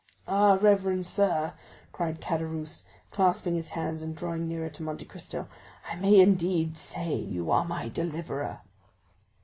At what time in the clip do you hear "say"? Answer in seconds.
6.75-7.13